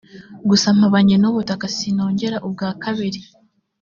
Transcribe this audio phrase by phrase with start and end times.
[0.49, 3.19] gusa mpamanye n ubutaka sinongera ubwa kabiri